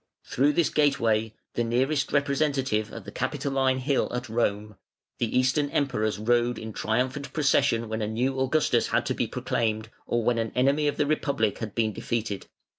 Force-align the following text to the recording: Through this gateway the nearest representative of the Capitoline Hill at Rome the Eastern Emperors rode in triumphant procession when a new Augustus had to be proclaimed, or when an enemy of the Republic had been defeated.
Through 0.25 0.53
this 0.53 0.71
gateway 0.71 1.35
the 1.53 1.63
nearest 1.63 2.11
representative 2.11 2.91
of 2.91 3.03
the 3.03 3.11
Capitoline 3.11 3.77
Hill 3.77 4.11
at 4.15 4.29
Rome 4.29 4.75
the 5.19 5.37
Eastern 5.37 5.69
Emperors 5.69 6.17
rode 6.17 6.57
in 6.57 6.73
triumphant 6.73 7.31
procession 7.33 7.87
when 7.87 8.01
a 8.01 8.07
new 8.07 8.39
Augustus 8.39 8.87
had 8.87 9.05
to 9.05 9.13
be 9.13 9.27
proclaimed, 9.27 9.89
or 10.07 10.23
when 10.23 10.39
an 10.39 10.53
enemy 10.55 10.87
of 10.87 10.97
the 10.97 11.05
Republic 11.05 11.59
had 11.59 11.75
been 11.75 11.93
defeated. 11.93 12.47